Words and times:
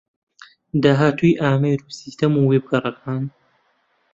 داهاتووی 0.83 1.39
ئامێر 1.41 1.79
و 1.83 1.95
سیستەم 1.99 2.33
و 2.35 2.47
وێبگەڕەکان 2.49 3.23